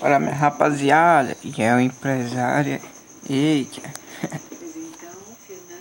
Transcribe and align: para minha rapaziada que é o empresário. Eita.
para 0.00 0.18
minha 0.18 0.34
rapaziada 0.34 1.34
que 1.34 1.62
é 1.62 1.74
o 1.74 1.80
empresário. 1.80 2.80
Eita. 3.28 3.99